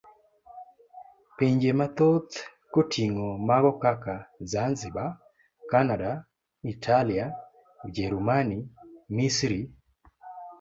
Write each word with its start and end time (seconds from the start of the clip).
Pinje 1.35 1.71
mathoth 1.79 2.33
koting'o 2.73 3.27
mago 3.47 3.71
kaka 3.83 4.15
Zanzibar, 4.51 5.11
Cananda, 5.69 6.11
Italia, 6.73 7.25
Ujerumani, 7.85 8.57
Misri. 9.15 9.61